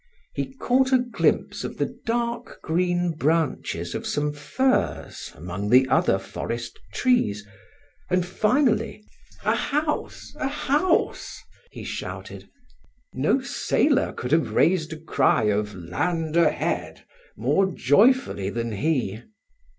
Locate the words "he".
0.33-0.55, 11.69-11.83, 18.71-19.21